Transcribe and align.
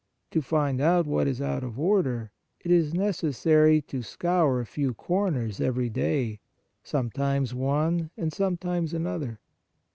To 0.31 0.41
find 0.41 0.81
out 0.81 1.05
what 1.05 1.27
is 1.27 1.43
out 1.43 1.63
of 1.63 1.79
order, 1.79 2.31
it 2.59 2.71
is 2.71 2.91
necessary 2.91 3.83
to 3.83 4.01
scour 4.01 4.59
a 4.59 4.65
few 4.65 4.95
corners 4.95 5.61
every 5.61 5.91
day, 5.91 6.39
sometimes 6.81 7.53
one 7.53 8.09
and 8.17 8.33
some 8.33 8.57
times 8.57 8.95
another. 8.95 9.39